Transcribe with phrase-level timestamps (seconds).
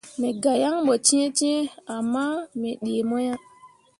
[0.19, 1.57] Me gah yaŋ ɓo cẽecẽe
[1.95, 2.23] ama
[2.59, 3.37] me ɗii mo ah.